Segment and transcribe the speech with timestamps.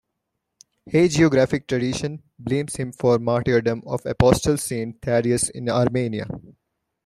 [0.91, 6.25] Hagiographic tradition blames him for the martyrdom of the Apostle Saint Thaddeus in Armenia.